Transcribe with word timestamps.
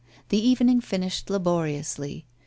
The 0.29 0.39
evening 0.43 0.81
finished 0.81 1.29
laboriously. 1.29 2.25